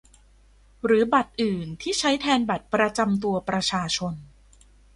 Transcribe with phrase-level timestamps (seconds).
[0.85, 4.13] หรือบัตรอื่นที่ใช้แทนบัตรประจำตัวประชาชน